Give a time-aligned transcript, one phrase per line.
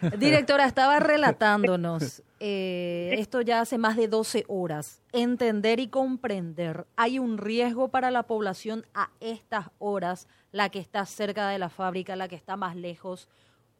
[0.18, 5.02] Directora, estaba relatándonos eh, esto ya hace más de 12 horas.
[5.12, 6.84] Entender y comprender.
[6.96, 11.70] Hay un riesgo para la población a estas horas, la que está cerca de la
[11.70, 13.28] fábrica, la que está más lejos.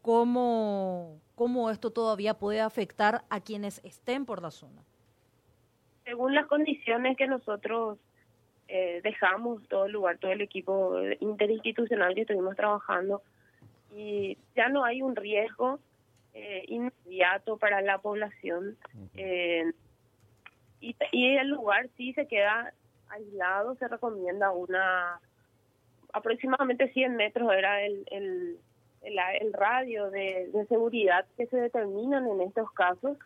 [0.00, 4.82] ¿Cómo, cómo esto todavía puede afectar a quienes estén por la zona?
[6.04, 7.98] Según las condiciones que nosotros
[8.68, 13.22] eh, dejamos todo el lugar, todo el equipo interinstitucional que estuvimos trabajando,
[13.94, 15.80] y ya no hay un riesgo
[16.38, 18.76] eh, inmediato para la población.
[19.14, 19.72] Eh,
[20.82, 22.74] y, y, el lugar sí se queda
[23.08, 25.18] aislado, se recomienda una
[26.12, 28.58] aproximadamente 100 metros era el, el,
[29.02, 33.16] el, radio de, seguridad que se determinan en estos casos.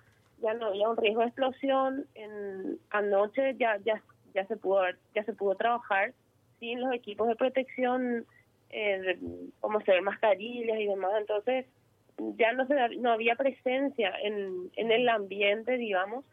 [0.40, 2.06] Ya no había un riesgo de explosión.
[2.14, 4.00] En, anoche ya, ya,
[4.34, 4.82] ya, se pudo,
[5.16, 6.14] ya se pudo trabajar
[6.60, 8.24] sin los equipos de protección
[8.70, 9.18] eh,
[9.58, 11.66] como se ve mascarillas y demás, entonces
[12.36, 16.24] ya no se no había presencia en, en el ambiente, digamos,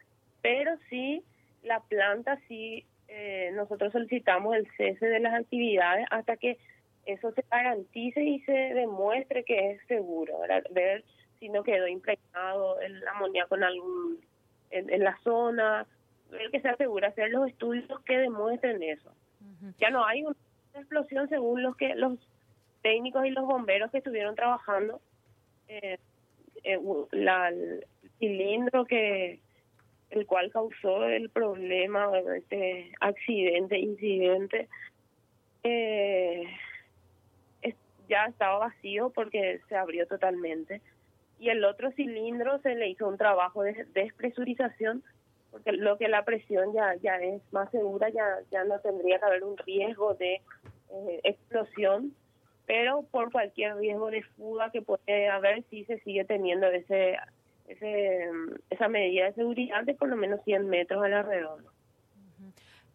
[0.42, 1.24] pero sí
[1.64, 6.58] la planta sí eh, nosotros solicitamos el cese de las actividades hasta que
[7.06, 10.40] eso se garantice y se demuestre que es seguro,
[10.72, 11.04] ver
[11.40, 14.20] si no quedó impregnado el amoníaco en algún
[14.72, 15.86] en, en la zona,
[16.30, 19.12] ver que se asegura hacer los estudios que demuestren eso.
[19.80, 20.36] Ya no hay una
[20.76, 22.20] explosión según los que los
[22.82, 25.02] técnicos y los bomberos que estuvieron trabajando.
[25.68, 25.98] Eh,
[26.64, 26.80] eh,
[27.12, 27.86] la, el
[28.20, 29.40] cilindro que
[30.10, 34.70] el cual causó el problema, este accidente, incidente,
[35.64, 36.46] eh,
[38.08, 40.82] ya estaba vacío porque se abrió totalmente.
[41.40, 45.04] Y el otro cilindro se le hizo un trabajo de despresurización
[45.52, 49.26] porque lo que la presión ya ya es más segura, ya ya no tendría que
[49.26, 52.14] haber un riesgo de eh, explosión,
[52.68, 57.16] pero por cualquier riesgo de fuga que puede haber, sí se sigue teniendo ese,
[57.68, 58.30] ese
[58.70, 61.64] esa medida de seguridad de por lo menos 100 metros alrededor.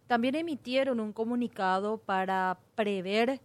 [0.07, 3.41] También emitieron un comunicado para prever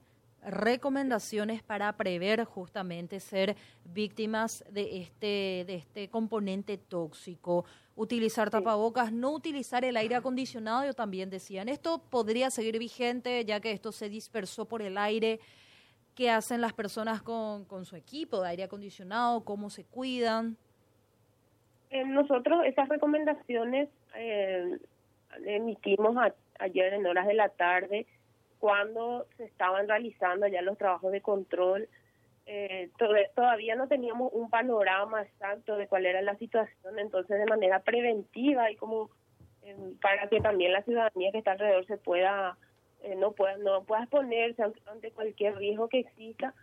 [0.46, 7.66] recomendaciones para prever justamente ser víctimas de este de este componente tóxico
[7.98, 13.60] utilizar tapabocas, no utilizar el aire acondicionado, yo también decían, esto podría seguir vigente ya
[13.60, 15.40] que esto se dispersó por el aire.
[16.18, 19.46] ¿Qué hacen las personas con, con su equipo de aire acondicionado?
[19.46, 20.58] ¿Cómo se cuidan?
[21.92, 24.78] Eh, nosotros esas recomendaciones eh,
[25.46, 26.18] emitimos
[26.60, 28.08] ayer en horas de la tarde
[28.60, 31.88] cuando se estaban realizando ya los trabajos de control
[32.48, 32.90] eh,
[33.36, 38.72] todavía no teníamos un panorama exacto de cuál era la situación, entonces de manera preventiva
[38.72, 39.10] y como
[39.64, 42.58] em, para que también la ciudadanía que está alrededor se pueda,
[43.04, 46.54] eh, no pueda, no pueda exponerse ante cualquier riesgo que exista.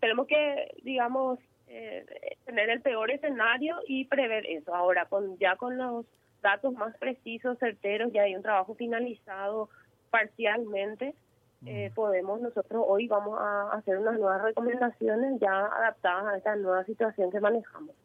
[0.00, 2.04] Tenemos que, digamos, eh,
[2.44, 4.74] tener el peor escenario y prever eso.
[4.74, 6.06] Ahora, con ya con los
[6.42, 9.68] datos más precisos, certeros, ya hay un trabajo finalizado
[10.10, 11.14] parcialmente
[11.66, 16.84] eh, podemos nosotros hoy vamos a hacer unas nuevas recomendaciones ya adaptadas a esta nueva
[16.84, 17.96] situación que manejamos.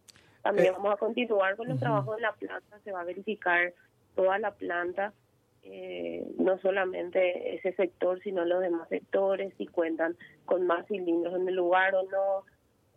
[0.42, 3.74] También eh, vamos a continuar con los trabajos de la planta, se va a verificar
[4.16, 5.14] toda la planta,
[5.64, 11.48] eh, no solamente ese sector, sino los demás sectores, si cuentan con más cilindros en
[11.48, 12.44] el lugar o no,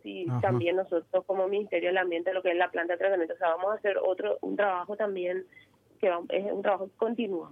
[0.03, 3.37] si también nosotros como Ministerio del Ambiente, lo que es la planta de tratamiento, o
[3.37, 5.45] sea, vamos a hacer otro un trabajo también
[5.99, 7.51] que es un trabajo que continúa.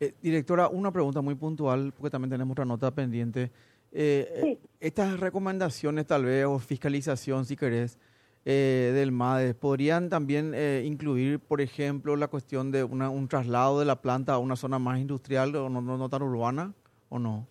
[0.00, 3.50] Eh, directora, una pregunta muy puntual, porque también tenemos otra nota pendiente.
[3.92, 7.98] Eh, estas recomendaciones, tal vez, o fiscalización, si querés,
[8.46, 13.84] eh, del MADES, ¿podrían también incluir, por ejemplo, la cuestión de una, un traslado de
[13.84, 16.72] la planta a una zona más industrial o no, no, tan urbana,
[17.10, 17.46] o no?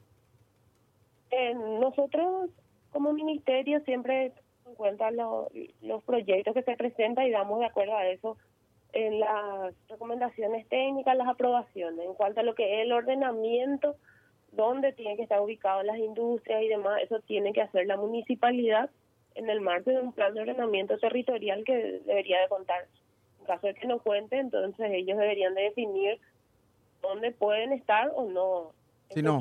[1.79, 2.50] nosotros,
[2.91, 4.31] como ministerio, siempre
[4.66, 8.38] en cuenta los proyectos que se presentan y damos de acuerdo a eso
[8.95, 12.05] en las recomendaciones técnicas, las aprobaciones.
[12.05, 13.97] En cuanto a lo que es el ordenamiento,
[14.53, 18.89] dónde tienen que estar ubicadas las industrias y demás, eso tiene que hacer la municipalidad
[19.35, 22.87] en el marco de un plan de ordenamiento territorial que debería de contar.
[23.41, 26.20] En caso de que no cuente, entonces ellos deberían de definir
[27.02, 28.72] dónde pueden estar o no.
[29.11, 29.40] Sí, no,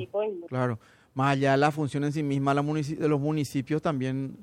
[0.48, 0.78] claro.
[1.14, 4.36] Más allá de la función en sí misma de los municipios, también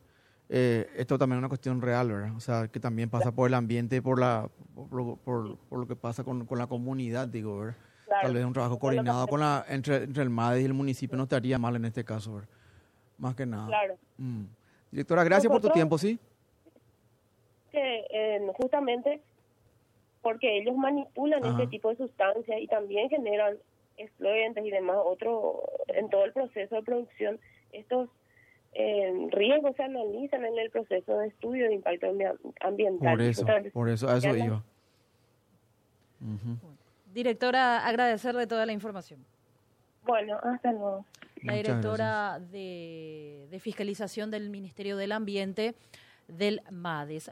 [0.50, 2.36] eh, esto también es una cuestión real, ¿verdad?
[2.36, 6.24] O sea, que también pasa por el ambiente, por la por, por, lo que pasa
[6.24, 7.76] con, con, la comunidad, digo, ¿verdad?
[8.22, 11.24] Tal vez un trabajo coordinado con la, entre, entre el MADE y el municipio no
[11.24, 12.50] estaría mal en este caso, ¿verdad?
[13.18, 13.68] Más que nada.
[13.68, 13.98] Claro.
[14.18, 14.44] Mm.
[14.92, 16.20] Directora, gracias por tu tiempo, ¿sí?
[17.72, 19.22] Que eh, justamente
[20.22, 23.58] porque ellos manipulan este tipo de sustancias y también generan
[23.98, 27.40] explosión y demás, otro, en todo el proceso de producción,
[27.72, 28.10] estos
[28.74, 32.08] eh, riesgos se analizan en el proceso de estudio de impacto
[32.62, 33.18] ambiental.
[33.18, 34.64] Por eso, por eso, a eso iba.
[37.14, 39.26] Directora, agradecerle toda la información.
[40.04, 41.06] Bueno, hasta luego.
[41.44, 45.76] La directora de, de, Fiscalización del Ministerio del Ambiente
[46.28, 47.32] del MADES.